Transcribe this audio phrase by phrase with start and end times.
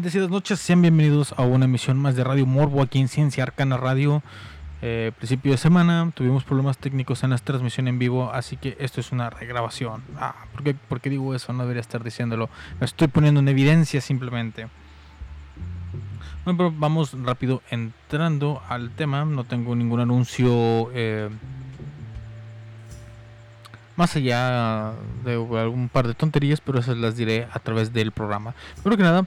[0.00, 3.76] Bendecidas noches, sean bienvenidos a una emisión más de Radio Morbo aquí en Ciencia Arcana
[3.76, 4.22] Radio.
[4.80, 9.02] Eh, principio de semana tuvimos problemas técnicos en la transmisión en vivo, así que esto
[9.02, 10.02] es una regrabación.
[10.16, 10.46] Ah,
[10.88, 11.52] ¿por qué, digo eso?
[11.52, 12.48] No debería estar diciéndolo.
[12.78, 14.68] Lo estoy poniendo en evidencia simplemente.
[16.46, 19.26] Bueno, pero vamos rápido entrando al tema.
[19.26, 21.28] No tengo ningún anuncio eh,
[23.96, 24.94] más allá
[25.26, 28.54] de algún par de tonterías, pero esas las diré a través del programa.
[28.82, 29.26] Primero que nada,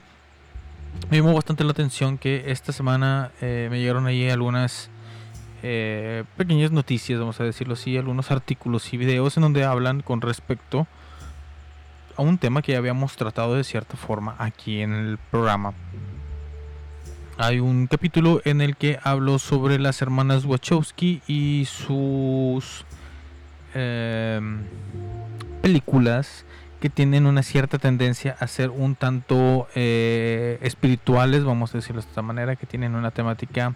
[1.09, 4.89] me llamó bastante la atención que esta semana eh, me llegaron ahí algunas
[5.61, 10.21] eh, pequeñas noticias, vamos a decirlo así, algunos artículos y videos en donde hablan con
[10.21, 10.87] respecto
[12.17, 15.73] a un tema que ya habíamos tratado de cierta forma aquí en el programa.
[17.37, 22.85] Hay un capítulo en el que hablo sobre las hermanas Wachowski y sus
[23.73, 24.63] em,
[25.61, 26.45] películas
[26.83, 32.09] que tienen una cierta tendencia a ser un tanto eh, espirituales, vamos a decirlo de
[32.09, 33.73] esta manera, que tienen una temática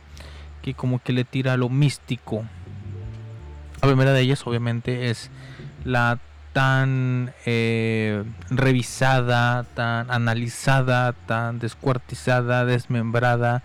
[0.62, 2.44] que como que le tira a lo místico.
[3.82, 5.30] La primera de ellas obviamente es
[5.86, 6.20] la
[6.52, 13.64] tan eh, revisada, tan analizada, tan descuartizada, desmembrada,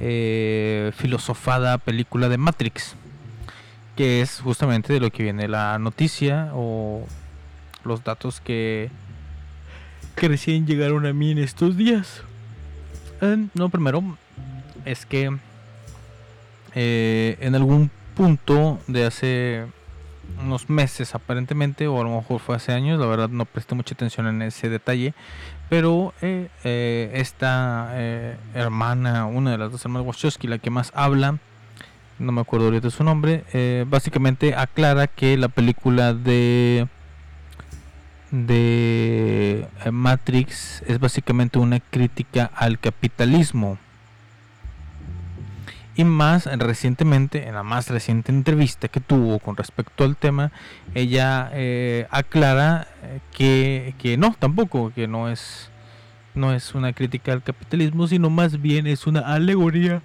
[0.00, 2.96] eh, filosofada película de Matrix,
[3.94, 7.06] que es justamente de lo que viene la noticia o
[7.84, 8.90] los datos que,
[10.16, 12.22] que recién llegaron a mí en estos días.
[13.20, 14.02] Eh, no, primero
[14.84, 15.36] es que
[16.74, 19.66] en algún punto de hace
[20.42, 23.94] unos meses aparentemente, o a lo mejor fue hace años, la verdad no presté mucha
[23.94, 25.14] atención en ese detalle,
[25.68, 30.92] pero eh, eh, esta eh, hermana, una de las dos hermanas Wachowski, la que más
[30.94, 31.38] habla,
[32.18, 33.44] no me acuerdo ahorita su nombre,
[33.88, 36.86] básicamente aclara que la película de
[38.32, 43.78] de Matrix es básicamente una crítica al capitalismo
[45.94, 50.50] y más recientemente, en la más reciente entrevista que tuvo con respecto al tema,
[50.94, 55.70] ella eh, aclara eh, que, que, no, tampoco, que no es,
[56.34, 60.00] no es una crítica al capitalismo, sino más bien es una alegoría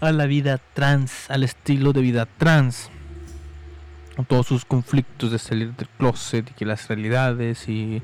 [0.00, 2.90] a la vida trans, al estilo de vida trans.
[4.28, 8.00] Todos sus conflictos de salir del closet y que las realidades y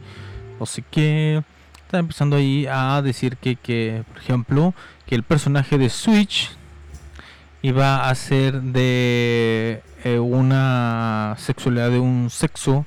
[0.59, 1.43] no sé qué.
[1.85, 4.75] Está empezando ahí a decir que, que, por ejemplo,
[5.07, 6.51] que el personaje de Switch
[7.63, 12.87] iba a ser de eh, una sexualidad de un sexo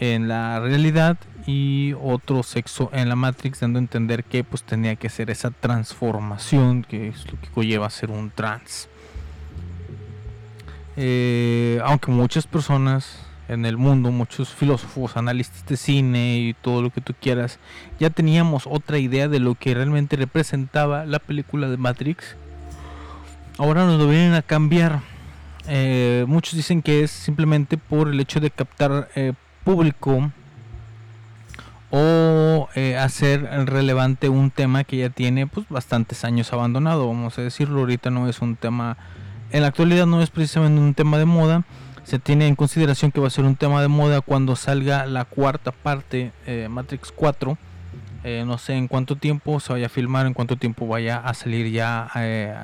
[0.00, 4.96] en la realidad y otro sexo en la Matrix, dando a entender que pues tenía
[4.96, 8.88] que ser esa transformación que es lo que conlleva ser un trans.
[11.02, 16.90] Eh, aunque muchas personas en el mundo, muchos filósofos, analistas de cine y todo lo
[16.90, 17.58] que tú quieras,
[17.98, 22.36] ya teníamos otra idea de lo que realmente representaba la película de Matrix
[23.60, 25.00] ahora nos lo vienen a cambiar.
[25.68, 30.32] Eh, muchos dicen que es simplemente por el hecho de captar eh, público
[31.90, 37.42] o eh, hacer relevante un tema que ya tiene pues bastantes años abandonado vamos a
[37.42, 38.96] decirlo ahorita no es un tema
[39.52, 41.64] en la actualidad no es precisamente un tema de moda
[42.04, 45.24] se tiene en consideración que va a ser un tema de moda cuando salga la
[45.24, 46.32] cuarta parte
[46.68, 47.58] Matrix 4
[48.22, 51.32] eh, no sé en cuánto tiempo se vaya a filmar, en cuánto tiempo vaya a
[51.32, 52.54] salir ya eh,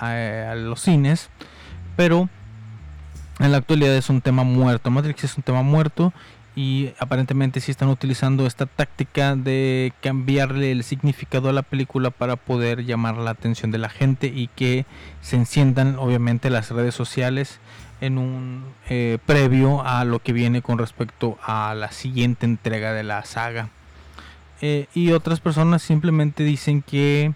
[0.00, 1.30] a, los cines.
[1.96, 2.28] Pero
[3.40, 4.90] en la actualidad es un tema muerto.
[4.90, 6.12] Matrix es un tema muerto
[6.60, 12.36] y aparentemente sí están utilizando esta táctica de cambiarle el significado a la película para
[12.36, 14.84] poder llamar la atención de la gente y que
[15.22, 17.60] se enciendan obviamente las redes sociales
[18.02, 23.04] en un eh, previo a lo que viene con respecto a la siguiente entrega de
[23.04, 23.70] la saga.
[24.60, 27.32] Eh, y otras personas simplemente dicen que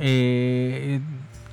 [0.00, 1.00] eh,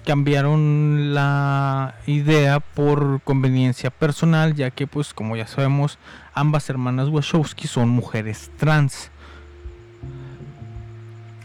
[0.05, 5.98] cambiaron la idea por conveniencia personal, ya que pues como ya sabemos,
[6.33, 9.11] ambas hermanas Wachowski son mujeres trans.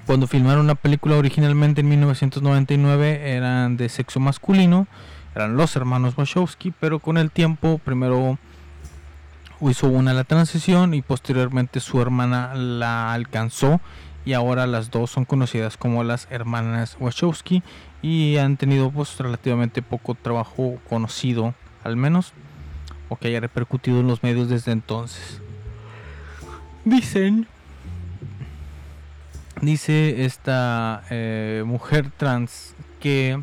[0.06, 4.86] Cuando filmaron la película originalmente en 1999 eran de sexo masculino,
[5.34, 8.38] eran los hermanos Wachowski, pero con el tiempo primero
[9.60, 13.80] hizo una la transición y posteriormente su hermana la alcanzó
[14.24, 17.62] y ahora las dos son conocidas como las hermanas Wachowski
[18.02, 22.32] y han tenido pues relativamente poco trabajo conocido al menos
[23.08, 25.40] o que haya repercutido en los medios desde entonces.
[26.84, 27.46] Dicen
[29.60, 33.40] dice esta eh, mujer trans que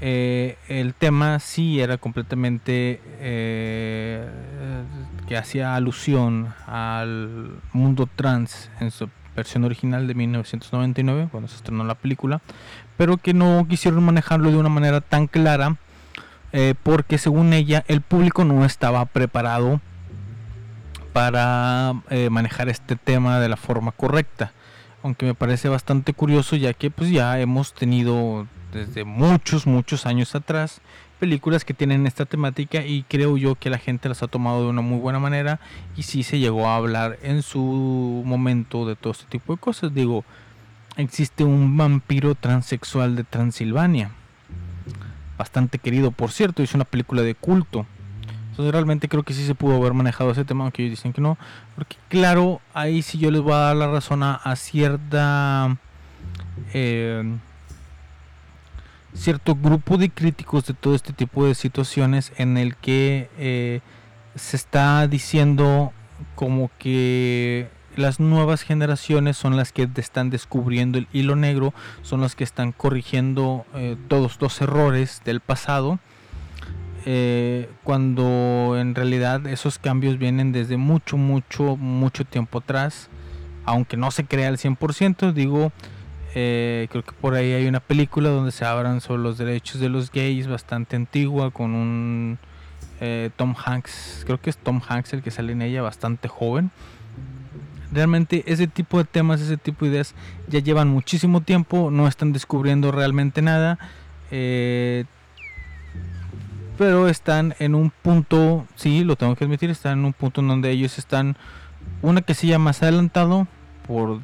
[0.00, 4.26] eh, el tema sí era completamente eh,
[5.28, 11.84] que hacía alusión al mundo trans en su versión original de 1999 cuando se estrenó
[11.84, 12.40] la película
[12.96, 15.76] pero que no quisieron manejarlo de una manera tan clara
[16.52, 19.80] eh, porque según ella el público no estaba preparado
[21.12, 21.94] para
[22.30, 24.52] manejar este tema de la forma correcta
[25.02, 30.34] aunque me parece bastante curioso ya que pues ya hemos tenido desde muchos, muchos años
[30.34, 30.80] atrás
[31.18, 34.70] películas que tienen esta temática y creo yo que la gente las ha tomado de
[34.70, 35.60] una muy buena manera
[35.96, 39.94] y sí se llegó a hablar en su momento de todo este tipo de cosas.
[39.94, 40.24] Digo,
[40.96, 44.12] existe un vampiro transexual de Transilvania,
[45.40, 47.86] bastante querido por cierto, es una película de culto.
[48.50, 51.22] Entonces realmente creo que sí se pudo haber manejado ese tema, aunque ellos dicen que
[51.22, 51.38] no.
[51.74, 55.76] Porque claro, ahí sí yo les voy a dar la razón a, a cierta...
[56.74, 57.24] eh,
[59.14, 63.80] cierto grupo de críticos de todo este tipo de situaciones en el que eh,
[64.34, 65.92] se está diciendo
[66.34, 67.68] como que
[68.00, 72.72] las nuevas generaciones son las que están descubriendo el hilo negro, son las que están
[72.72, 75.98] corrigiendo eh, todos los errores del pasado,
[77.06, 83.08] eh, cuando en realidad esos cambios vienen desde mucho, mucho, mucho tiempo atrás,
[83.64, 85.72] aunque no se crea al 100%, digo,
[86.34, 89.88] eh, creo que por ahí hay una película donde se hablan sobre los derechos de
[89.88, 92.38] los gays, bastante antigua, con un
[93.36, 96.70] Tom Hanks, creo que es Tom Hanks el que sale en ella, bastante joven.
[97.92, 100.14] Realmente ese tipo de temas, ese tipo de ideas
[100.48, 103.78] ya llevan muchísimo tiempo, no están descubriendo realmente nada,
[104.30, 105.04] eh,
[106.78, 110.48] pero están en un punto, sí, lo tengo que admitir, están en un punto en
[110.48, 111.36] donde ellos están
[112.02, 113.48] una que casilla más adelantado,
[113.86, 114.20] por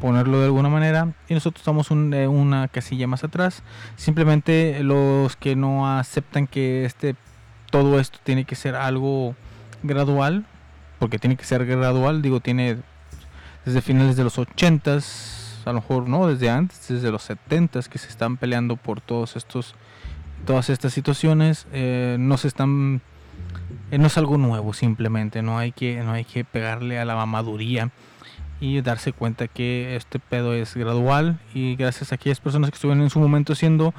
[0.00, 3.62] ponerlo de alguna manera y nosotros estamos eh, una casilla más atrás.
[3.96, 7.16] Simplemente los que no aceptan que este
[7.70, 9.34] todo esto tiene que ser algo
[9.82, 10.46] gradual
[10.98, 12.78] porque tiene que ser gradual digo tiene
[13.68, 17.98] desde finales de los 80s a lo mejor no desde antes desde los 70s que
[17.98, 19.74] se están peleando por todos estos
[20.46, 23.02] todas estas situaciones eh, no se están
[23.90, 27.14] eh, no es algo nuevo simplemente no hay que no hay que pegarle a la
[27.14, 27.90] mamaduría
[28.58, 33.02] y darse cuenta que este pedo es gradual y gracias a aquellas personas que estuvieron
[33.02, 33.92] en su momento haciendo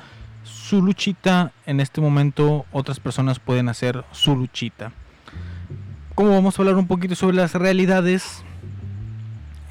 [0.44, 4.92] su luchita, en este momento otras personas pueden hacer su luchita.
[6.16, 8.44] Como vamos a hablar un poquito sobre las realidades,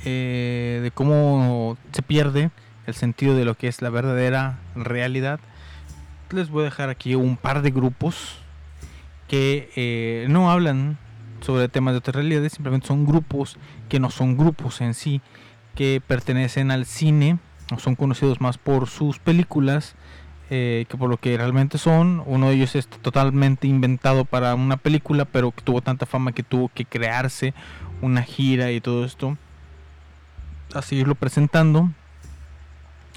[0.04, 2.50] eh, de cómo se pierde
[2.86, 5.40] el sentido de lo que es la verdadera realidad,
[6.30, 8.38] les voy a dejar aquí un par de grupos
[9.28, 10.98] que eh, no hablan
[11.40, 15.20] sobre temas de otras realidades, simplemente son grupos que no son grupos en sí,
[15.74, 17.38] que pertenecen al cine,
[17.76, 19.94] son conocidos más por sus películas
[20.50, 22.22] eh, que por lo que realmente son.
[22.24, 26.42] Uno de ellos es totalmente inventado para una película, pero que tuvo tanta fama que
[26.42, 27.52] tuvo que crearse
[28.00, 29.36] una gira y todo esto.
[30.74, 31.90] A seguirlo presentando,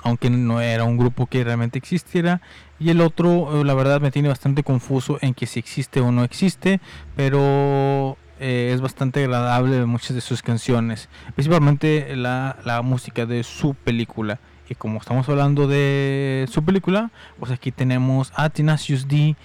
[0.03, 2.41] aunque no era un grupo que realmente existiera.
[2.79, 6.11] Y el otro, eh, la verdad, me tiene bastante confuso en que si existe o
[6.11, 6.79] no existe,
[7.15, 13.75] pero eh, es bastante agradable muchas de sus canciones, principalmente la, la música de su
[13.75, 14.39] película.
[14.67, 19.35] Y como estamos hablando de su película, pues aquí tenemos a Tenacious D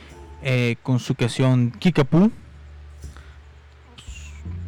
[0.42, 2.30] eh, con su canción Kickapoo,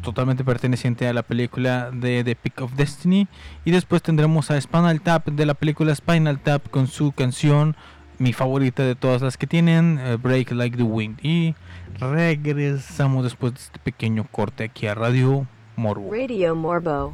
[0.09, 3.27] totalmente perteneciente a la película de The Pick of Destiny.
[3.63, 7.75] Y después tendremos a Spinal Tap de la película Spinal Tap con su canción,
[8.17, 11.19] mi favorita de todas las que tienen, eh, Break Like the Wind.
[11.23, 11.53] Y
[11.99, 16.11] regresamos después de este pequeño corte aquí a Radio Morbo.
[16.11, 17.13] Radio Morbo.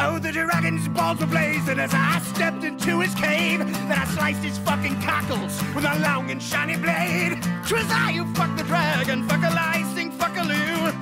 [0.00, 3.58] Oh, the dragon's balls were blazing as I stepped into his cave.
[3.58, 7.42] Then I sliced his fucking cockles with a long and shiny blade.
[7.66, 10.92] 'Twas I who fucked the dragon, fuck a licing, fuck a loo.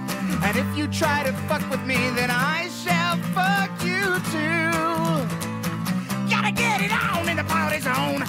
[0.43, 4.73] And if you try to fuck with me, then I shall fuck you too.
[6.33, 8.23] Gotta get it on in the party zone.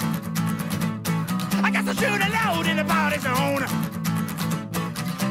[1.64, 3.64] I got to shoot a load in the party zone.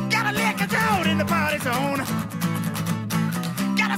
[0.09, 2.26] Gotta lick a toad in the party zone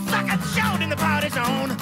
[0.09, 1.78] suckers shouting the party zone.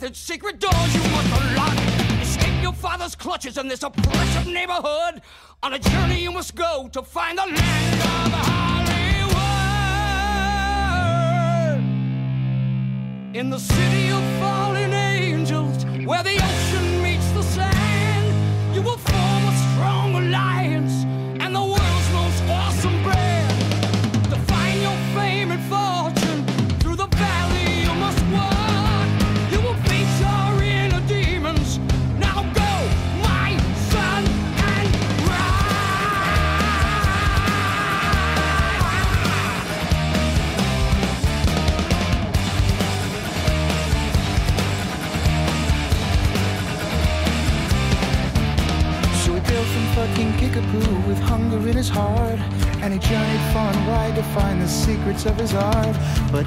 [0.00, 1.76] methods, secret doors you must unlock.
[2.22, 5.20] Escape your father's clutches in this oppressive neighborhood.
[5.62, 9.36] On a journey you must go to find the land of Hollywood.
[13.36, 14.22] In the city of
[56.32, 56.46] but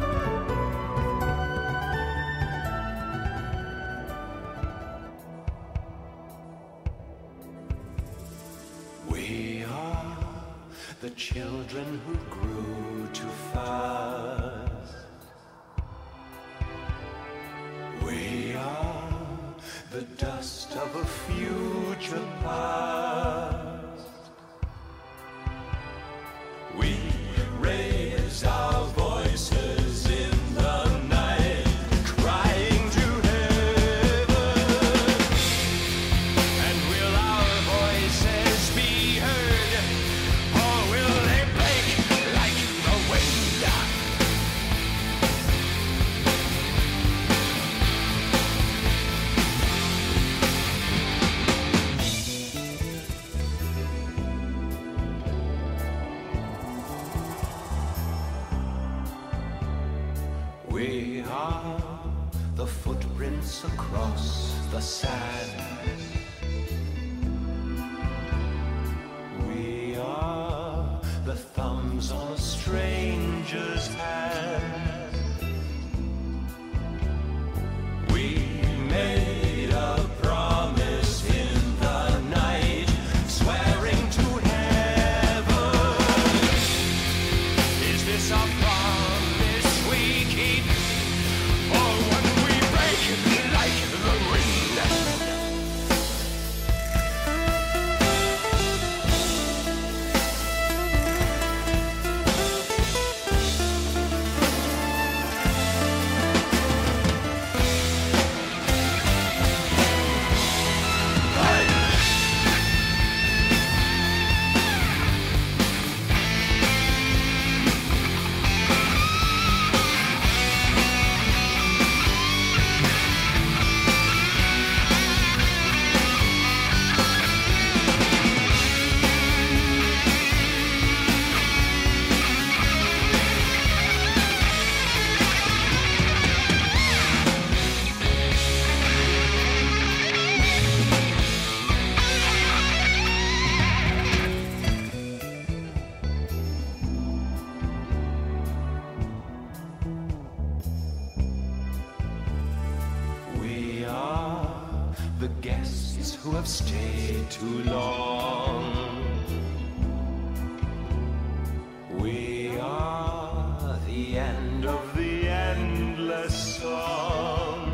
[164.65, 167.71] of the endless song.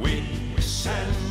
[0.00, 0.24] We
[0.60, 1.23] send.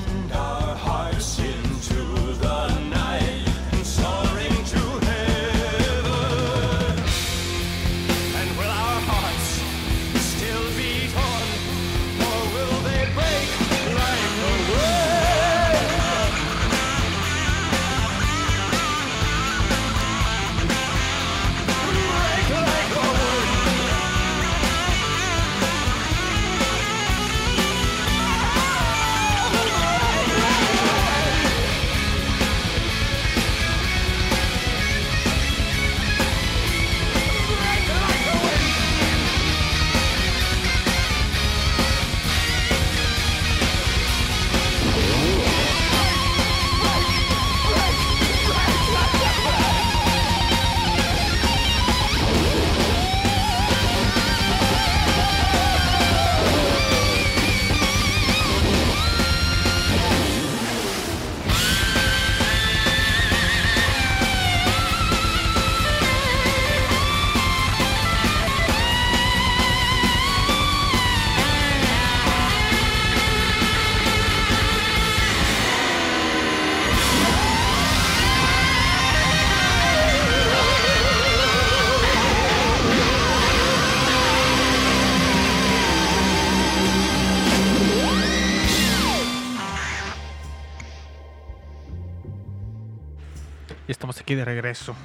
[94.35, 94.95] De regreso.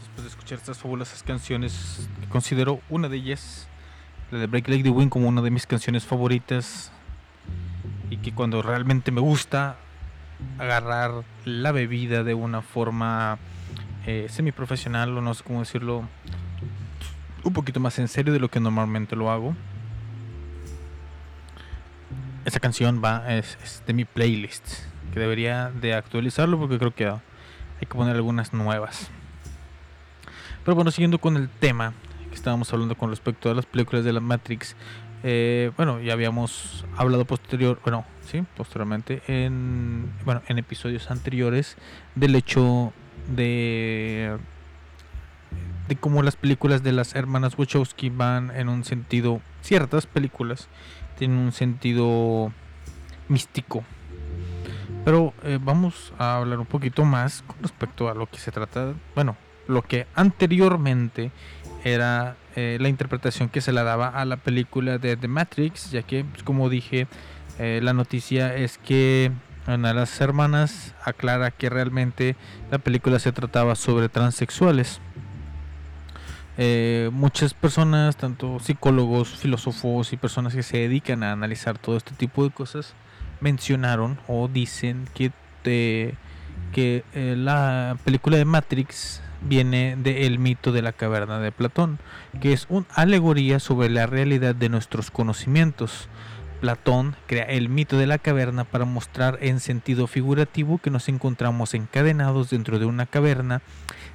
[0.00, 3.68] Después de escuchar estas fabulosas canciones, considero una de ellas,
[4.30, 6.92] la de Break Like the Wind, como una de mis canciones favoritas.
[8.10, 9.76] Y que cuando realmente me gusta
[10.58, 13.38] agarrar la bebida de una forma
[14.06, 16.08] eh, semiprofesional, o no sé cómo decirlo,
[17.44, 19.54] un poquito más en serio de lo que normalmente lo hago.
[22.44, 24.66] Esa canción va, es, es de mi playlist,
[25.12, 27.12] que debería de actualizarlo porque creo que
[27.82, 29.10] hay que poner algunas nuevas.
[30.64, 31.94] Pero bueno, siguiendo con el tema
[32.28, 34.76] que estábamos hablando con respecto a las películas de la Matrix,
[35.24, 41.76] eh, bueno, ya habíamos hablado posterior, bueno, sí, posteriormente en, bueno, en episodios anteriores
[42.14, 42.92] del hecho
[43.34, 44.38] de
[45.88, 50.68] de cómo las películas de las hermanas Wachowski van en un sentido, ciertas películas
[51.18, 52.52] tienen un sentido
[53.28, 53.82] místico.
[55.04, 58.94] Pero eh, vamos a hablar un poquito más con respecto a lo que se trata,
[59.14, 59.36] bueno,
[59.66, 61.32] lo que anteriormente
[61.84, 66.02] era eh, la interpretación que se le daba a la película de The Matrix, ya
[66.02, 67.06] que, pues, como dije,
[67.58, 69.32] eh, la noticia es que
[69.66, 72.36] una de las hermanas aclara que realmente
[72.70, 75.00] la película se trataba sobre transexuales.
[76.58, 82.12] Eh, muchas personas, tanto psicólogos, filósofos y personas que se dedican a analizar todo este
[82.14, 82.94] tipo de cosas,
[83.42, 86.14] mencionaron o dicen que, te-
[86.72, 91.98] que eh, la película de Matrix viene del mito de la caverna de Platón,
[92.40, 96.08] que es una alegoría sobre la realidad de nuestros conocimientos.
[96.60, 101.74] Platón crea el mito de la caverna para mostrar en sentido figurativo que nos encontramos
[101.74, 103.62] encadenados dentro de una caverna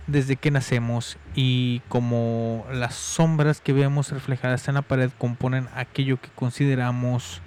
[0.07, 6.21] desde que nacemos y como las sombras que vemos reflejadas en la pared componen aquello
[6.21, 7.41] que consideramos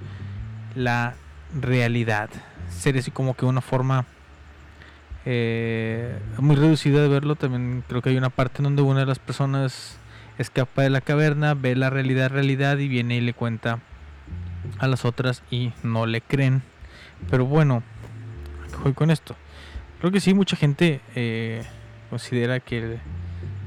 [0.74, 1.14] la
[1.58, 2.30] realidad.
[2.68, 4.06] Sería así como que una forma
[5.24, 7.36] eh, muy reducida de verlo.
[7.36, 9.98] También creo que hay una parte en donde una de las personas
[10.38, 13.80] escapa de la caverna, ve la realidad, realidad y viene y le cuenta
[14.78, 16.62] a las otras y no le creen.
[17.30, 17.82] Pero bueno,
[18.66, 19.36] ¿a qué voy con esto?
[20.00, 21.62] Creo que sí, mucha gente eh,
[22.08, 22.98] considera que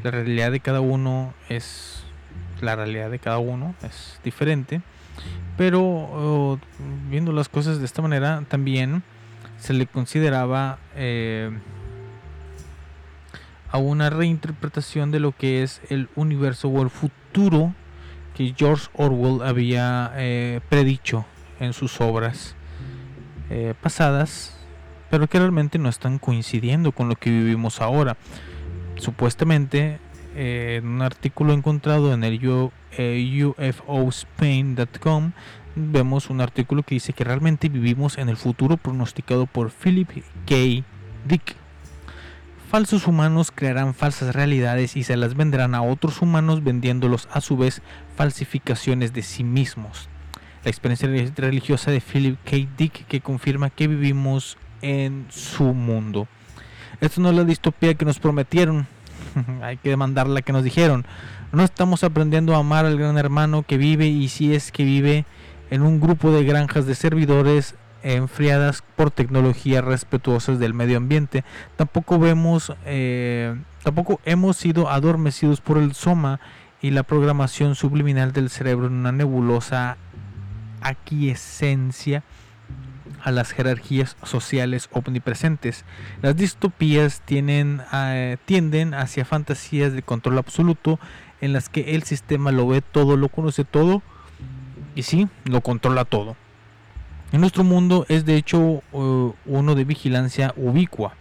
[0.04, 2.04] la realidad de cada uno es
[2.62, 4.82] la realidad de cada uno es diferente.
[5.58, 6.60] Pero oh,
[7.14, 9.04] viendo las cosas de esta manera, también
[9.60, 11.52] se le consideraba eh,
[13.70, 17.76] a una reinterpretación de lo que es el universo o el futuro
[18.36, 21.24] que George Orwell había eh, predicho
[21.60, 22.56] en sus obras
[23.52, 24.58] eh, pasadas,
[25.12, 28.18] pero que realmente no están coincidiendo con lo que vivimos ahora.
[28.96, 30.00] Supuestamente,
[30.36, 32.44] en un artículo encontrado en el
[33.56, 35.34] UFOspain.com,
[35.76, 40.10] vemos un artículo que dice que realmente vivimos en el futuro pronosticado por Philip
[40.46, 40.56] K.
[41.28, 41.56] Dick.
[42.70, 47.56] Falsos humanos crearán falsas realidades y se las venderán a otros humanos vendiéndolos a su
[47.56, 47.82] vez
[48.16, 50.10] falsificaciones de sí mismos.
[50.64, 52.58] La experiencia re- religiosa de Philip K.
[52.78, 56.28] Dick que confirma que vivimos en su mundo.
[57.00, 58.88] Esto no es la distopía que nos prometieron.
[59.62, 61.06] Hay que demandar la que nos dijeron.
[61.52, 65.26] No estamos aprendiendo a amar al gran hermano que vive y si es que vive
[65.74, 71.44] en un grupo de granjas de servidores enfriadas por tecnologías respetuosas del medio ambiente.
[71.78, 76.40] Tampoco vemos, eh, tampoco hemos sido adormecidos por el soma
[76.80, 79.98] y la programación subliminal del cerebro en una nebulosa
[80.82, 82.22] aquiescencia
[83.24, 85.86] a las jerarquías sociales omnipresentes.
[86.22, 91.00] Las distopías tienen, eh, tienden hacia fantasías de control absoluto
[91.42, 94.04] en las que el sistema lo ve todo, lo conoce todo
[94.96, 96.36] y sí, lo controla todo.
[97.32, 101.16] En nuestro mundo es de hecho eh, uno de vigilancia ubicua.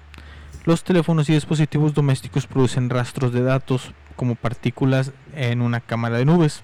[0.64, 6.24] Los teléfonos y dispositivos domésticos producen rastros de datos como partículas en una cámara de
[6.24, 6.62] nubes,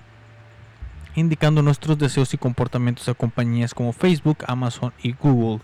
[1.14, 5.62] indicando nuestros deseos y comportamientos a compañías como Facebook, Amazon y Google.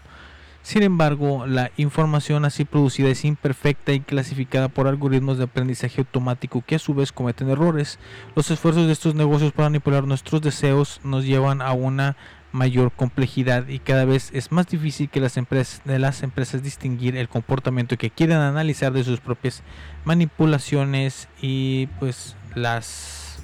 [0.64, 6.64] Sin embargo, la información así producida es imperfecta y clasificada por algoritmos de aprendizaje automático
[6.66, 7.98] que a su vez cometen errores.
[8.34, 12.16] Los esfuerzos de estos negocios para manipular nuestros deseos nos llevan a una
[12.50, 17.14] mayor complejidad y cada vez es más difícil que las empresas de las empresas distinguir
[17.14, 19.62] el comportamiento que quieren analizar de sus propias
[20.06, 23.42] manipulaciones y pues las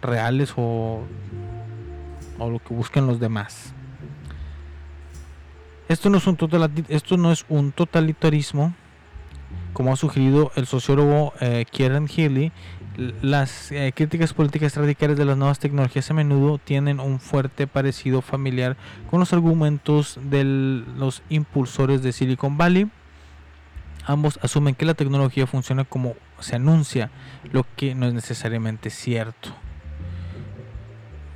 [0.00, 1.02] reales o,
[2.38, 3.75] o lo que buscan los demás.
[5.88, 6.36] Esto no es un,
[6.88, 8.74] esto no es un totalitarismo,
[9.72, 12.50] como ha sugerido el sociólogo eh, Kieran Healy.
[13.22, 18.22] Las eh, críticas políticas radicales de las nuevas tecnologías a menudo tienen un fuerte parecido
[18.22, 18.76] familiar
[19.10, 22.90] con los argumentos de los impulsores de Silicon Valley.
[24.06, 27.10] Ambos asumen que la tecnología funciona como se anuncia,
[27.52, 29.50] lo que no es necesariamente cierto.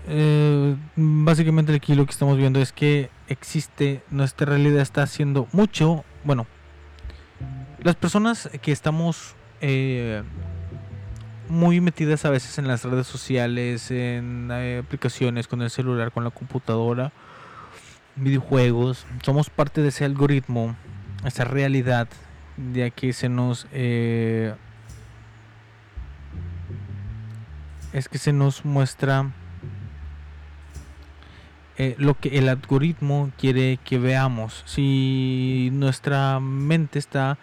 [0.09, 6.05] Eh, básicamente aquí lo que estamos viendo es que existe, nuestra realidad está haciendo mucho,
[6.25, 6.47] bueno,
[7.83, 10.23] las personas que estamos eh,
[11.49, 16.25] muy metidas a veces en las redes sociales, en eh, aplicaciones con el celular, con
[16.25, 17.13] la computadora,
[18.17, 20.77] videojuegos, somos parte de ese algoritmo,
[21.25, 22.09] esa realidad,
[22.73, 24.55] ya que se nos eh,
[27.93, 29.33] es que se nos muestra
[31.83, 34.65] eh, lo que el algoritmo quiere que veamos.
[34.67, 37.39] Si nuestra mente está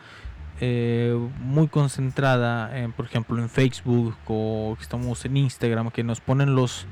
[0.62, 6.54] eh, muy concentrada, en, por ejemplo, en Facebook o estamos en Instagram, que nos ponen
[6.54, 6.86] los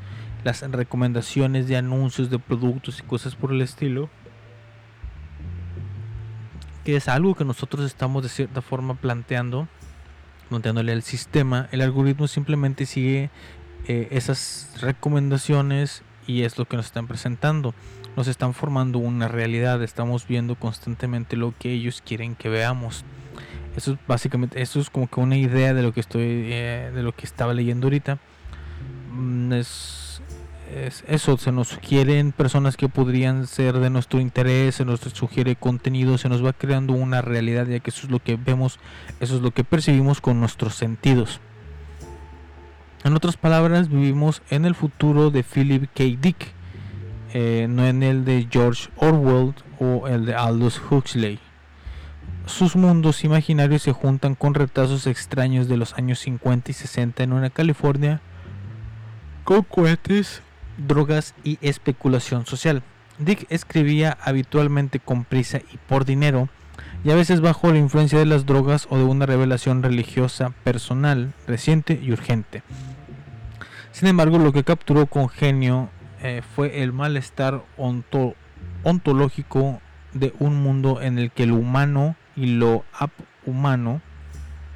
[0.44, 4.10] las recomendaciones de anuncios de productos y cosas por el estilo,
[6.84, 9.68] que es algo que nosotros estamos de cierta forma planteando,
[10.50, 13.30] planteándole al sistema, el algoritmo simplemente sigue
[13.88, 17.74] eh, esas recomendaciones y es lo que nos están presentando.
[18.16, 23.04] Nos están formando una realidad, estamos viendo constantemente lo que ellos quieren que veamos.
[23.76, 27.04] Eso es básicamente, eso es como que una idea de lo que estoy, eh, de
[27.04, 28.20] lo que estaba leyendo ahorita.
[29.12, 30.22] Mm, Es,
[30.74, 35.56] es eso, se nos sugieren personas que podrían ser de nuestro interés, se nos sugiere
[35.56, 38.80] contenido, se nos va creando una realidad, ya que eso es lo que vemos,
[39.20, 41.40] eso es lo que percibimos con nuestros sentidos.
[43.06, 46.04] En otras palabras, vivimos en el futuro de Philip K.
[46.20, 46.48] Dick,
[47.36, 51.38] eh, no en el de George Orwell o el de Aldous Huxley.
[52.48, 57.34] Sus mundos imaginarios se juntan con retazos extraños de los años 50 y 60 en
[57.34, 58.22] una California
[59.44, 60.42] con cohetes,
[60.80, 62.82] drogas y especulación social.
[63.20, 66.50] Dick escribía habitualmente con prisa y por dinero,
[67.04, 71.34] y a veces bajo la influencia de las drogas o de una revelación religiosa personal,
[71.46, 72.64] reciente y urgente.
[73.96, 75.88] Sin embargo, lo que capturó con genio
[76.22, 78.36] eh, fue el malestar onto-
[78.84, 79.80] ontológico
[80.12, 82.84] de un mundo en el que lo humano y lo
[83.46, 84.02] humano,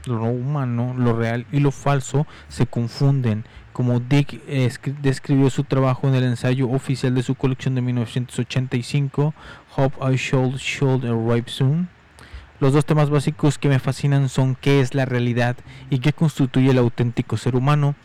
[0.05, 5.49] lo no humano, lo real y lo falso se confunden, como Dick eh, escri- describió
[5.49, 9.33] su trabajo en el ensayo oficial de su colección de 1985,
[9.75, 11.89] Hope I Should Should Arrive Soon.
[12.61, 15.57] Los dos temas básicos que me fascinan son qué es la realidad
[15.89, 17.95] y qué constituye el auténtico ser humano.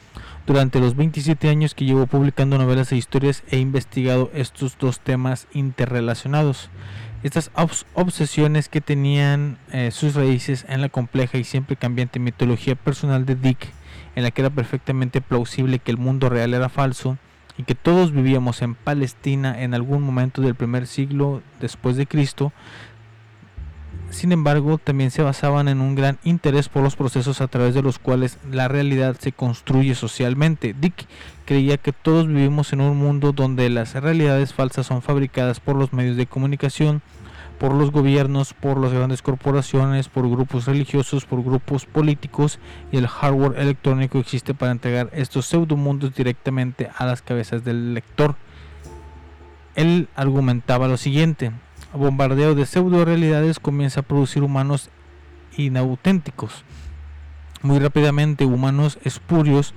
[0.46, 5.46] Durante los 27 años que llevo publicando novelas e historias he investigado estos dos temas
[5.54, 6.68] interrelacionados.
[7.22, 12.74] Estas obs- obsesiones que tenían eh, sus raíces en la compleja y siempre cambiante mitología
[12.74, 13.68] personal de Dick,
[14.16, 17.16] en la que era perfectamente plausible que el mundo real era falso
[17.56, 22.52] y que todos vivíamos en Palestina en algún momento del primer siglo después de Cristo,
[24.14, 27.82] sin embargo, también se basaban en un gran interés por los procesos a través de
[27.82, 30.74] los cuales la realidad se construye socialmente.
[30.78, 31.06] Dick
[31.44, 35.92] creía que todos vivimos en un mundo donde las realidades falsas son fabricadas por los
[35.92, 37.02] medios de comunicación,
[37.58, 42.58] por los gobiernos, por las grandes corporaciones, por grupos religiosos, por grupos políticos
[42.92, 48.36] y el hardware electrónico existe para entregar estos pseudomundos directamente a las cabezas del lector.
[49.74, 51.52] Él argumentaba lo siguiente,
[51.96, 54.90] bombardeo de pseudo realidades comienza a producir humanos
[55.56, 56.64] inauténticos.
[57.62, 59.74] Muy rápidamente humanos espurios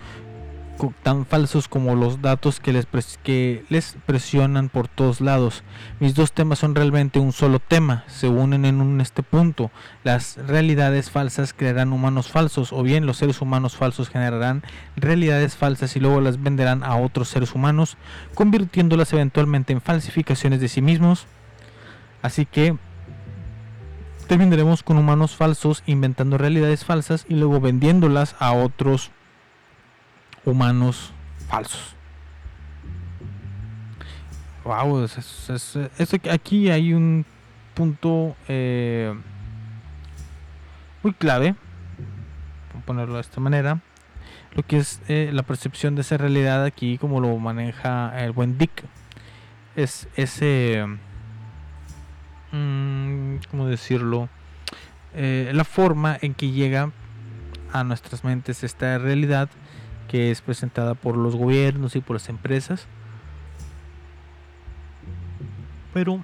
[1.04, 2.86] tan falsos como los datos que les,
[4.06, 5.64] presionan por todos lados.
[6.00, 9.72] Mis dos temas son realmente un solo tema, se unen en este punto.
[10.04, 14.64] Las realidades falsas crearán humanos falsos o bien los seres humanos falsos generarán
[14.96, 17.98] realidades falsas y luego las venderán a otros seres humanos,
[18.36, 21.26] convirtiéndolas eventualmente en falsificaciones de sí mismos.
[22.22, 22.76] Así que
[24.28, 29.12] terminaremos con humanos falsos inventando realidades falsas y luego vendiéndolas a otros
[30.46, 31.14] humanos
[31.48, 31.96] falsos.
[34.64, 35.50] Wow, es-
[36.30, 37.26] aquí hay un
[37.74, 39.14] punto eh,
[41.04, 41.56] muy clave,
[42.74, 43.80] por ponerlo de esta manera,
[44.56, 48.58] lo que es eh, la percepción de esa realidad aquí, como lo maneja el buen
[48.58, 48.84] Dick,
[49.78, 50.86] es ese,
[52.52, 54.30] ¿cómo decirlo?
[55.14, 56.92] Eh, la forma en que llega
[57.74, 59.50] a nuestras mentes esta realidad
[60.08, 62.88] que es presentada por los gobiernos y por las empresas.
[65.94, 66.24] Pero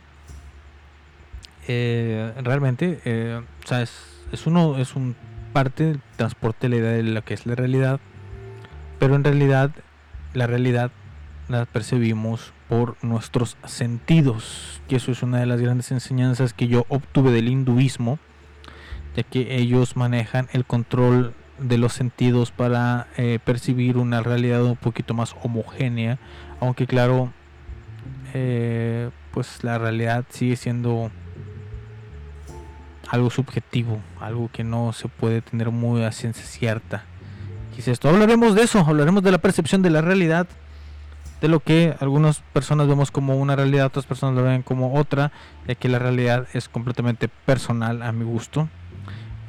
[1.67, 3.91] eh, realmente, eh, o sea, es,
[4.31, 5.15] es uno, es un
[5.53, 7.99] parte del transporte de la idea de lo que es la realidad,
[8.99, 9.71] pero en realidad
[10.33, 10.91] la realidad
[11.47, 16.86] la percibimos por nuestros sentidos, que eso es una de las grandes enseñanzas que yo
[16.89, 18.19] obtuve del hinduismo,
[19.15, 24.75] ya que ellos manejan el control de los sentidos para eh, percibir una realidad un
[24.75, 26.17] poquito más homogénea,
[26.60, 27.32] aunque claro,
[28.34, 31.12] eh, pues la realidad sigue siendo
[33.10, 37.06] algo subjetivo, algo que no se puede tener muy a ciencia cierta.
[37.75, 40.47] Quizás esto hablaremos de eso, hablaremos de la percepción de la realidad,
[41.43, 45.34] de lo que algunas personas vemos como una realidad, otras personas lo ven como otra,
[45.67, 48.69] ya que la realidad es completamente personal a mi gusto.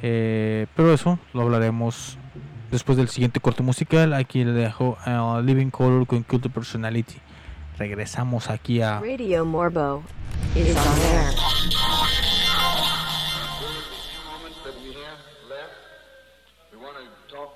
[0.03, 2.19] Eh, pero eso lo hablaremos
[2.73, 4.13] después del siguiente corte musical.
[4.13, 7.15] Aquí le dejo a Living Color con Cult Personality.
[7.79, 10.03] Regresamos aquí a Radio Morbo
[10.57, 11.31] is on air.
[11.31, 11.39] few
[14.27, 15.79] moments that we have left,
[16.73, 17.55] we want to talk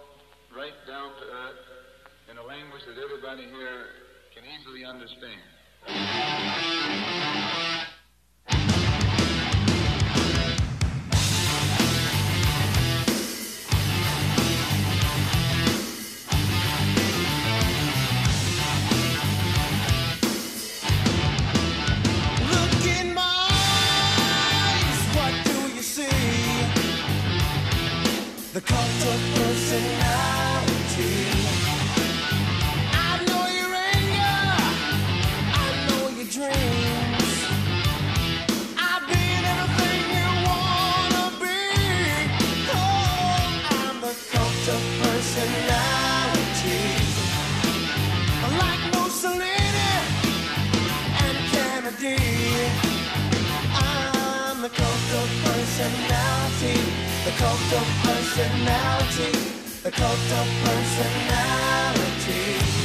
[0.56, 1.58] right down to earth
[2.30, 3.97] in a language that everybody here
[4.68, 5.40] till you understand.
[28.54, 30.27] The cult of personality
[52.00, 52.06] I'm
[54.62, 56.78] the cult of personality,
[57.24, 59.32] the cult of personality,
[59.82, 62.77] the cult of personality.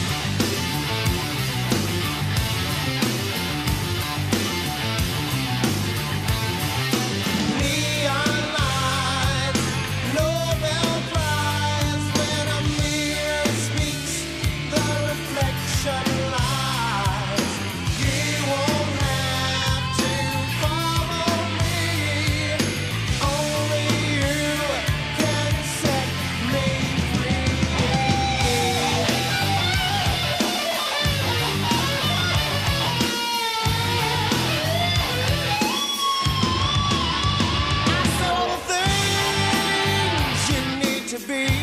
[41.28, 41.63] Be.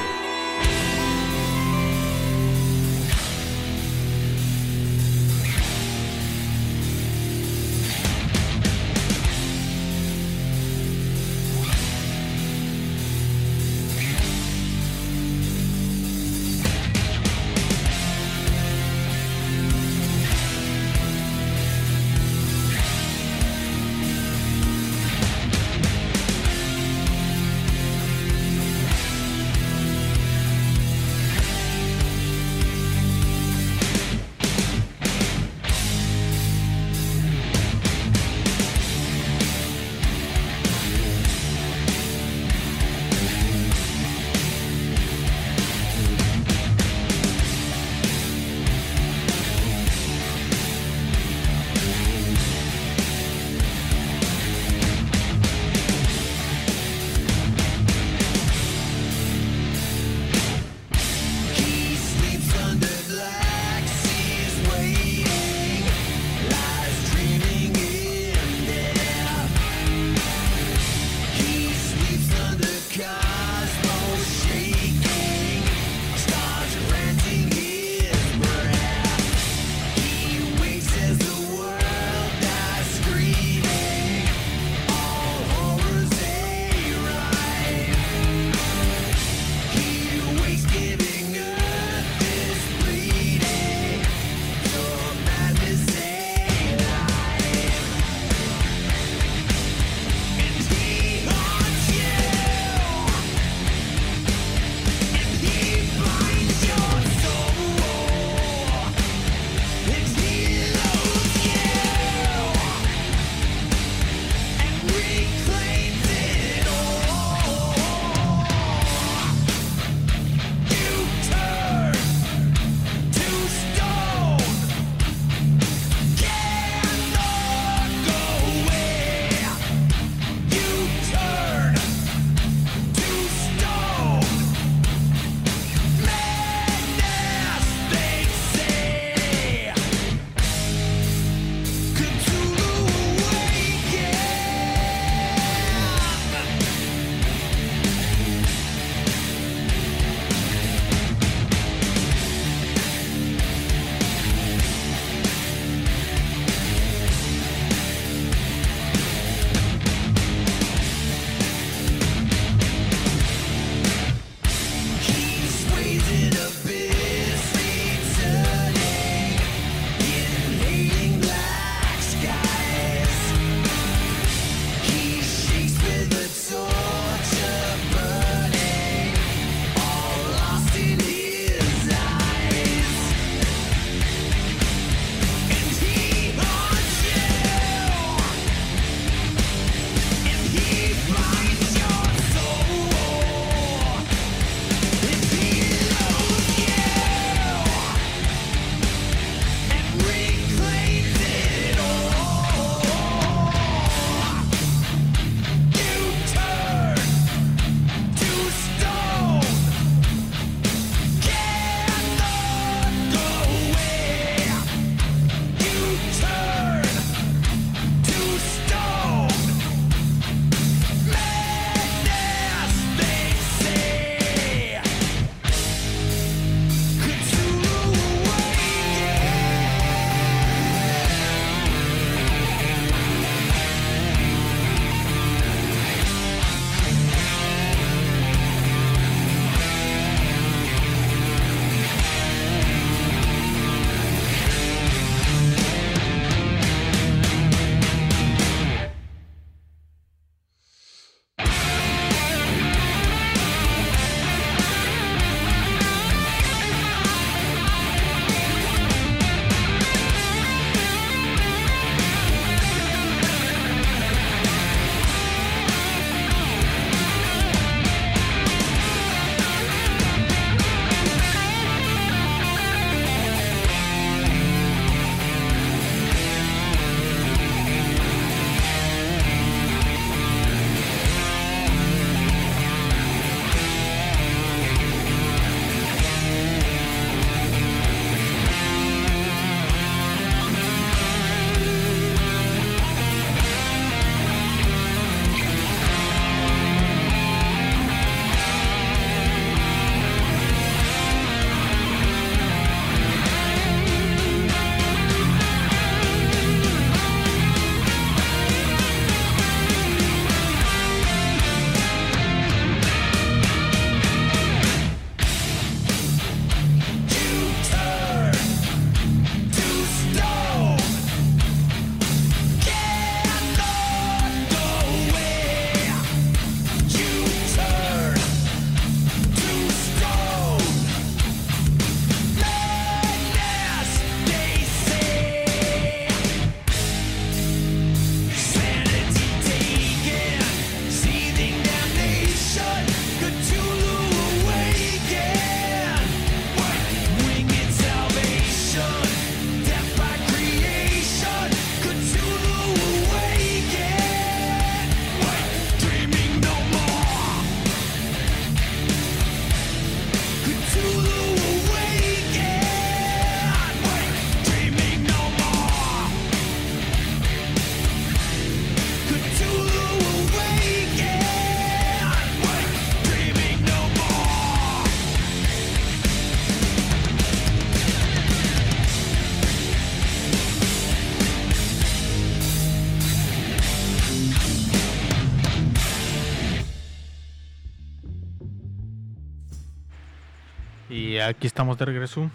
[391.31, 392.29] Aquí estamos de regreso.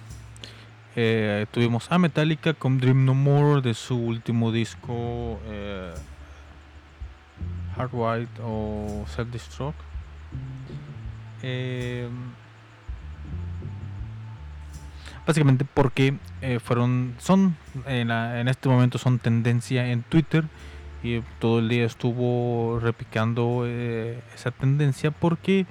[0.96, 5.92] Eh, tuvimos a Metallica con Dream No More de su último disco eh,
[7.76, 9.78] Hard White o Self Destruct.
[11.42, 12.08] Eh,
[15.26, 20.44] básicamente porque eh, fueron son en, la- en este momento son tendencia en Twitter
[21.02, 25.66] y todo el día estuvo repicando esa tendencia porque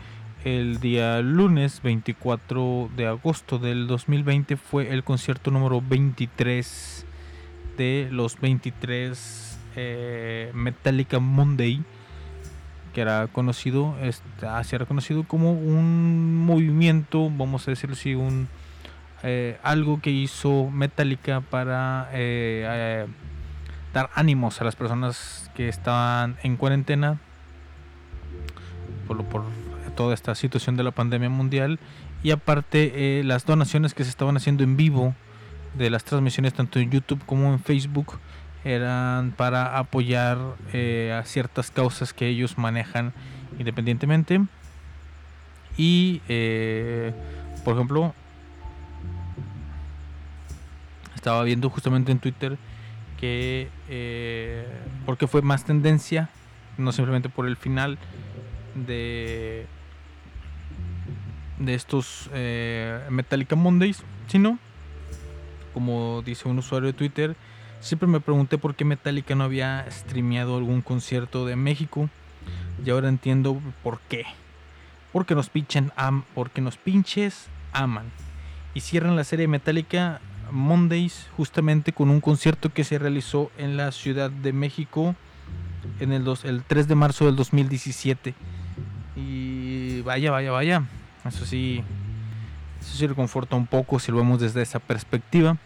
[0.46, 7.04] el día lunes 24 de agosto del 2020 fue el concierto número 23
[7.78, 11.84] de los 23 eh, Metallica Monday
[12.94, 13.96] que era conocido
[14.44, 18.48] así era conocido como un movimiento vamos a decirlo así un
[19.24, 23.08] eh, algo que hizo Metallica para eh,
[23.96, 27.18] dar ánimos a las personas que estaban en cuarentena
[29.08, 29.44] por, por
[29.96, 31.80] toda esta situación de la pandemia mundial
[32.24, 35.16] y aparte eh, las donaciones que se estaban haciendo en vivo
[35.76, 38.20] de las transmisiones tanto en YouTube como en Facebook
[38.64, 40.38] eran para apoyar
[40.74, 43.14] eh, a ciertas causas que ellos manejan
[43.60, 44.42] independientemente.
[45.78, 47.14] Y eh,
[47.64, 48.14] por ejemplo
[51.16, 52.58] estaba viendo justamente en Twitter
[53.20, 53.70] que
[55.06, 56.30] porque fue más tendencia
[56.78, 57.98] no simplemente por el final
[58.76, 59.66] de
[61.60, 64.60] de estos eh, Metallica Mondays sino
[65.74, 67.36] como dice un usuario de Twitter
[67.80, 72.10] siempre me pregunté por qué Metallica no había streameado algún concierto de México
[72.86, 74.26] y ahora entiendo por qué.
[75.12, 78.06] Porque nos pinchen am porque nos pinches aman
[78.74, 80.20] y cierran la serie Metallica
[80.52, 85.16] Mondays justamente con un concierto que se realizó en la Ciudad de México
[86.00, 88.34] en el, dos- el 3 de marzo del 2017
[89.16, 90.84] y vaya vaya vaya
[91.30, 91.84] eso sí
[92.82, 95.58] eso sí reconforta un poco si lo vemos desde esa perspectiva.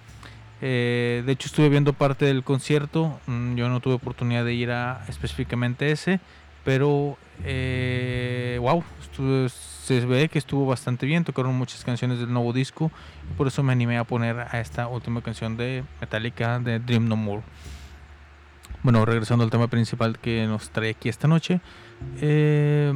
[0.62, 3.20] Eh, de hecho estuve viendo parte del concierto.
[3.28, 6.20] Mm, yo no tuve oportunidad de ir a específicamente ese
[6.64, 8.84] pero eh, wow
[9.48, 11.24] se ve que estuvo bastante bien.
[11.24, 12.92] Tocaron muchas canciones del nuevo disco
[13.30, 17.08] y por eso me animé a poner a esta última canción de Metallica de Dream
[17.08, 17.42] No More.
[18.84, 21.60] Bueno regresando al tema principal que nos trae aquí esta noche
[22.22, 22.94] eh,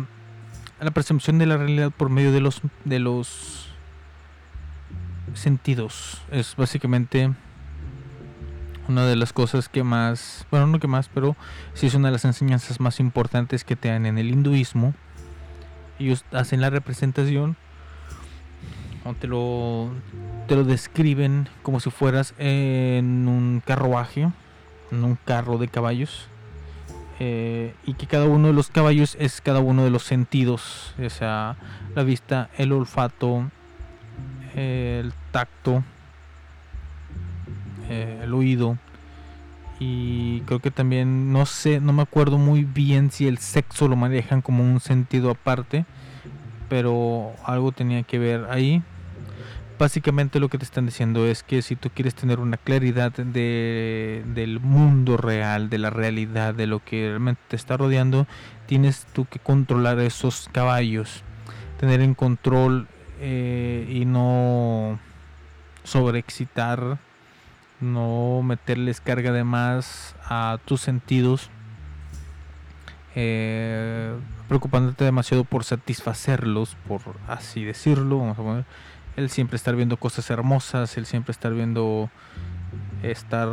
[0.84, 3.70] la percepción de la realidad por medio de los de los
[5.34, 7.34] sentidos es básicamente
[8.88, 11.36] una de las cosas que más, bueno, no que más, pero
[11.74, 14.94] sí es una de las enseñanzas más importantes que te dan en el hinduismo.
[16.00, 17.56] Ellos hacen la representación
[19.06, 19.90] o lo,
[20.48, 24.30] te lo describen como si fueras en un carruaje,
[24.92, 26.28] en un carro de caballos.
[27.20, 31.10] Eh, y que cada uno de los caballos es cada uno de los sentidos, o
[31.10, 31.58] sea,
[31.96, 33.50] la vista, el olfato,
[34.56, 35.84] el tacto,
[37.90, 38.78] eh, el oído.
[39.80, 43.96] Y creo que también no sé no me acuerdo muy bien si el sexo lo
[43.96, 45.86] manejan como un sentido aparte
[46.70, 48.82] pero algo tenía que ver ahí
[49.84, 54.24] básicamente lo que te están diciendo es que si tú quieres tener una claridad de,
[54.34, 58.26] del mundo real de la realidad de lo que realmente te está rodeando
[58.66, 61.24] tienes tú que controlar esos caballos
[61.80, 62.88] tener en control
[63.20, 65.00] eh, y no
[65.84, 66.98] sobreexcitar
[67.82, 71.50] no meterles carga de más a tus sentidos,
[73.16, 74.16] eh,
[74.48, 78.66] preocupándote demasiado por satisfacerlos, por así decirlo, vamos a poner,
[79.16, 82.10] el siempre estar viendo cosas hermosas, el siempre estar viendo,
[83.02, 83.50] estar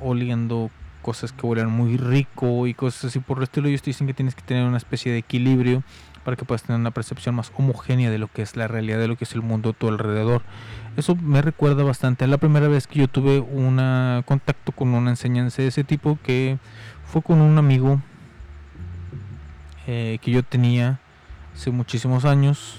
[0.00, 0.70] oliendo
[1.02, 3.68] cosas que huelen muy rico y cosas así por el estilo.
[3.68, 5.82] Ellos te dicen que tienes que tener una especie de equilibrio
[6.24, 9.08] para que puedas tener una percepción más homogénea de lo que es la realidad, de
[9.08, 10.42] lo que es el mundo a tu alrededor.
[10.96, 13.76] Eso me recuerda bastante a la primera vez que yo tuve un
[14.24, 16.58] contacto con una enseñanza de ese tipo que
[17.04, 18.00] fue con un amigo
[19.86, 20.98] eh, que yo tenía
[21.54, 22.78] hace muchísimos años.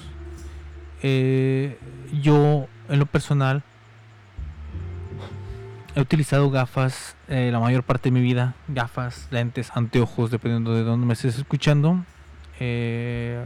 [1.07, 1.77] Eh,
[2.19, 3.61] yo en lo personal
[5.95, 10.81] he utilizado gafas eh, la mayor parte de mi vida, gafas, lentes, anteojos, dependiendo de
[10.81, 12.03] dónde me estés escuchando.
[12.59, 13.45] Eh,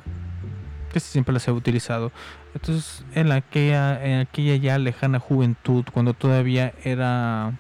[0.95, 2.14] siempre las he utilizado.
[2.53, 7.57] Entonces, en aquella, en aquella ya lejana juventud, cuando todavía era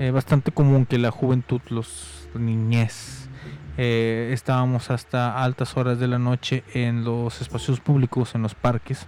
[0.00, 3.29] eh, bastante común que la juventud, los la niñez,
[3.82, 9.06] eh, estábamos hasta altas horas de la noche en los espacios públicos, en los parques,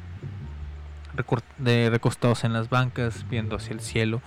[1.15, 4.23] recostados en las bancas, viendo hacia el cielo,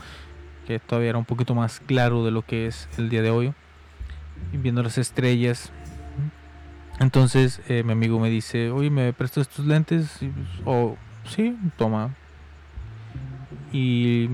[0.67, 3.55] que todavía era un poquito más claro de lo que es el día de hoy,
[4.53, 5.71] y viendo las estrellas.
[6.99, 10.19] Entonces eh, mi amigo me dice, oye, ¿me prestas tus lentes?
[10.19, 10.31] Pues,
[10.63, 10.95] o
[11.27, 12.13] sí, toma.
[13.73, 14.29] Y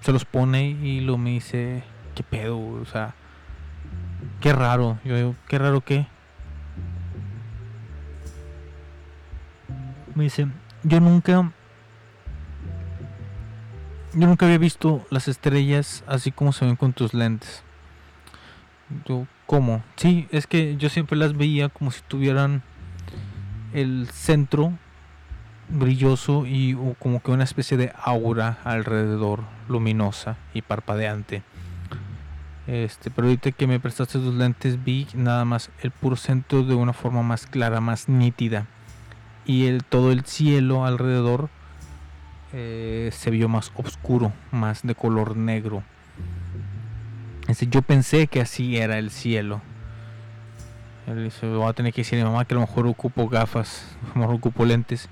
[0.00, 1.84] se los pone y lo me dice,
[2.16, 2.58] ¿qué pedo?
[2.58, 3.14] O sea,
[4.40, 4.98] qué raro.
[5.04, 6.06] Yo digo, ¿qué raro qué?
[10.14, 10.48] Me dice,
[10.82, 11.52] yo nunca...
[14.12, 17.62] Yo nunca había visto las estrellas así como se ven con tus lentes.
[19.06, 19.84] Yo, ¿cómo?
[19.94, 22.62] Sí, es que yo siempre las veía como si tuvieran
[23.72, 24.72] el centro
[25.68, 31.44] brilloso y como que una especie de aura alrededor, luminosa y parpadeante.
[32.66, 36.74] Este, pero ahorita que me prestaste tus lentes vi nada más el puro centro de
[36.74, 38.66] una forma más clara, más nítida.
[39.46, 41.48] Y el, todo el cielo alrededor
[42.52, 45.82] eh, se vio más oscuro, más de color negro.
[47.48, 49.60] Este, yo pensé que así era el cielo.
[51.06, 53.28] Él dice, voy a tener que decir a mi mamá que a lo mejor ocupo
[53.28, 55.08] gafas, a lo mejor ocupo lentes.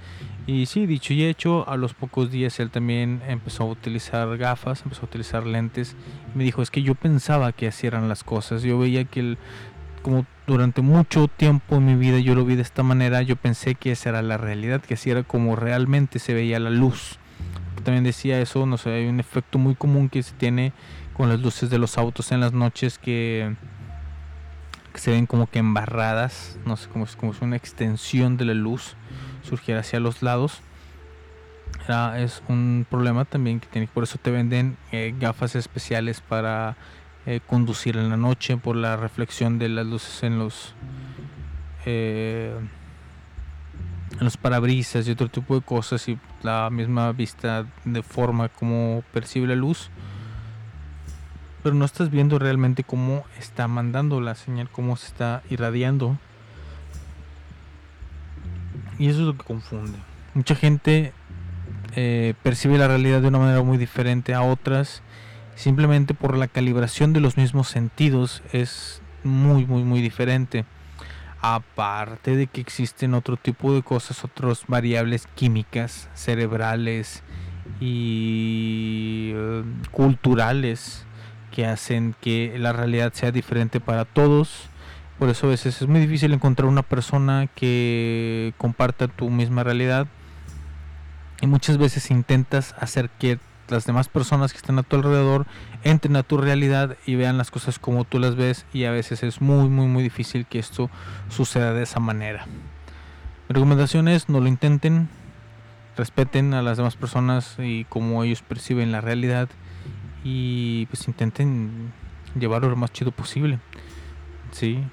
[0.49, 4.81] Y sí, dicho y hecho, a los pocos días él también empezó a utilizar gafas,
[4.83, 5.95] empezó a utilizar lentes.
[6.35, 8.63] Y me dijo, es que yo pensaba que así eran las cosas.
[8.63, 9.39] Yo veía que él,
[10.01, 13.75] como durante mucho tiempo en mi vida yo lo vi de esta manera, yo pensé
[13.75, 17.19] que esa era la realidad, que así era como realmente se veía la luz.
[17.85, 20.73] También decía eso, no sé, hay un efecto muy común que se tiene
[21.13, 23.55] con las luces de los autos en las noches que,
[24.95, 28.55] se ven como que embarradas, no sé, como, es- como si una extensión de la
[28.55, 28.97] luz
[29.49, 30.61] surgiera hacia los lados.
[32.17, 36.77] Es un problema también que tiene, por eso te venden eh, gafas especiales para
[37.27, 40.75] eh, conducir en la noche por la reflexión de las luces en los
[41.87, 42.55] eh,
[44.19, 49.03] en los parabrisas y otro tipo de cosas y la misma vista de forma como
[49.13, 49.91] percibe la luz
[51.63, 56.17] pero no estás viendo realmente cómo está mandando la señal, cómo se está irradiando.
[58.99, 59.99] Y eso es lo que confunde.
[60.35, 61.13] Mucha gente
[61.95, 65.03] eh, percibe la realidad de una manera muy diferente a otras.
[65.55, 70.65] Simplemente por la calibración de los mismos sentidos es muy, muy, muy diferente.
[71.41, 77.23] Aparte de que existen otro tipo de cosas, otras variables químicas, cerebrales
[77.81, 81.05] y eh, culturales
[81.53, 84.69] que hacen que la realidad sea diferente para todos.
[85.19, 90.07] Por eso a veces es muy difícil encontrar una persona que comparta tu misma realidad.
[91.41, 93.39] Y muchas veces intentas hacer que
[93.69, 95.47] las demás personas que están a tu alrededor
[95.83, 98.65] entren a tu realidad y vean las cosas como tú las ves.
[98.73, 100.89] Y a veces es muy, muy, muy difícil que esto
[101.31, 102.47] suceda de esa manera.
[103.49, 105.09] Mi recomendación es no lo intenten.
[105.97, 109.49] Respeten a las demás personas y cómo ellos perciben la realidad
[110.23, 111.93] y pues intenten
[112.39, 113.59] llevarlo lo más chido posible.
[114.53, 114.85] Sí.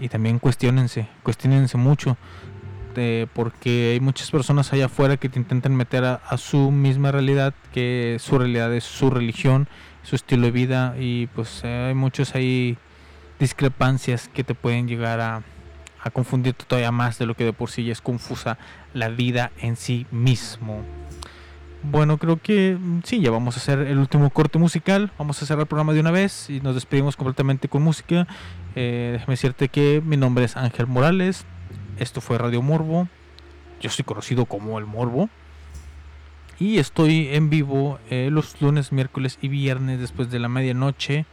[0.00, 2.16] Y también cuestionense, cuestionense mucho.
[3.32, 8.16] porque hay muchas personas allá afuera que te intentan meter a, su misma realidad, que
[8.18, 9.68] su realidad es su religión,
[10.02, 12.76] su estilo de vida, y pues eh, hay muchos ahí
[13.38, 15.42] discrepancias que te pueden llegar a,
[16.02, 18.58] a confundirte todavía más de lo que de por sí ya es confusa
[18.94, 20.82] la vida en sí mismo.
[21.82, 25.12] Bueno, creo que mm, sí, ya vamos a hacer el último corte musical.
[25.18, 28.26] Vamos a cerrar el programa de una vez y nos despedimos completamente con música.
[28.80, 31.46] Eh, déjame decirte que mi nombre es Ángel Morales.
[31.98, 33.08] Esto fue Radio Morbo.
[33.80, 35.28] Yo soy conocido como el Morbo.
[36.60, 41.26] Y estoy en vivo eh, los lunes, miércoles y viernes después de la medianoche.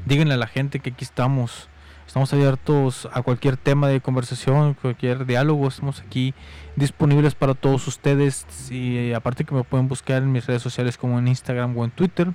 [0.06, 1.68] díganle a la gente que aquí estamos
[2.06, 5.66] Estamos abiertos a cualquier tema de conversación, cualquier diálogo.
[5.66, 6.34] Estamos aquí
[6.76, 8.46] disponibles para todos ustedes.
[8.70, 11.90] Y aparte que me pueden buscar en mis redes sociales como en Instagram o en
[11.90, 12.32] Twitter.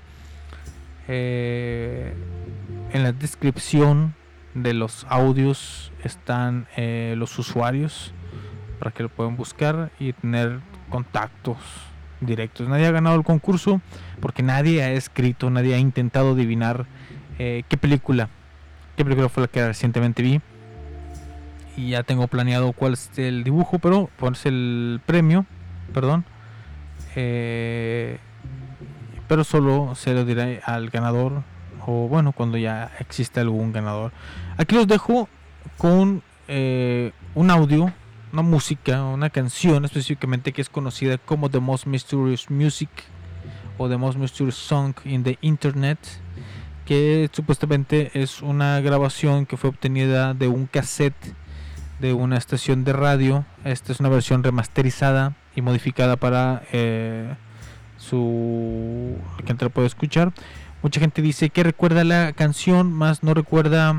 [1.07, 2.13] Eh,
[2.91, 4.13] en la descripción
[4.53, 8.13] de los audios están eh, los usuarios
[8.77, 10.59] para que lo puedan buscar y tener
[10.89, 11.57] contactos
[12.19, 12.67] directos.
[12.67, 13.81] Nadie ha ganado el concurso
[14.19, 16.85] porque nadie ha escrito, nadie ha intentado adivinar
[17.39, 18.29] eh, qué película,
[18.97, 20.41] qué película fue la que recientemente vi.
[21.77, 25.45] Y ya tengo planeado cuál es el dibujo, pero cuál es el premio,
[25.93, 26.25] perdón.
[27.15, 28.17] Eh,
[29.31, 31.43] pero solo se lo diré al ganador
[31.85, 34.11] o bueno cuando ya existe algún ganador
[34.57, 35.29] aquí los dejo
[35.77, 37.93] con eh, un audio
[38.33, 42.89] una música una canción específicamente que es conocida como The Most Mysterious Music
[43.77, 45.99] o The Most Mysterious Song in the Internet
[46.85, 51.33] que supuestamente es una grabación que fue obtenida de un cassette
[51.99, 53.45] de una estación de radio.
[53.63, 57.35] Esta es una versión remasterizada y modificada para eh,
[57.97, 59.15] su
[59.45, 60.33] gente la puede escuchar.
[60.81, 63.95] Mucha gente dice que recuerda la canción más no recuerda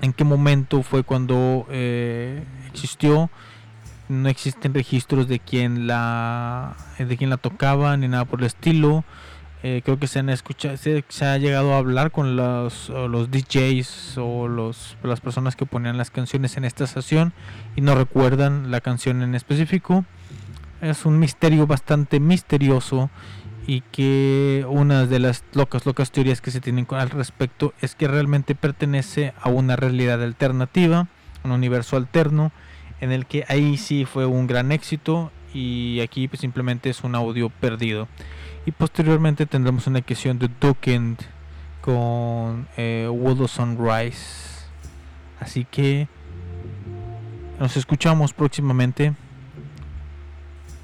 [0.00, 3.30] en qué momento fue cuando eh, existió.
[4.08, 9.02] No existen registros de quién la de quién la tocaba ni nada por el estilo
[9.66, 13.30] Eh, creo que se han escuchado se, se ha llegado a hablar con los, los
[13.30, 17.32] DJs o los, las personas que ponían las canciones en esta estación
[17.74, 20.04] y no recuerdan la canción en específico
[20.82, 23.08] es un misterio bastante misterioso
[23.66, 28.06] y que una de las locas locas teorías que se tienen al respecto es que
[28.06, 31.08] realmente pertenece a una realidad alternativa,
[31.42, 32.52] un universo alterno
[33.00, 37.14] en el que ahí sí fue un gran éxito y aquí pues, simplemente es un
[37.14, 38.08] audio perdido.
[38.66, 41.18] Y posteriormente tendremos una edición de Duckend
[41.80, 44.64] con eh, of Sunrise.
[45.38, 46.08] Así que
[47.58, 49.14] nos escuchamos próximamente.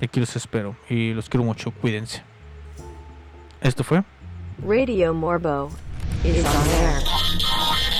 [0.03, 1.71] Aquí los espero y los quiero mucho.
[1.71, 2.23] Cuídense.
[3.61, 4.03] Esto fue
[4.67, 5.71] Radio Morbo
[6.25, 8.00] is on air.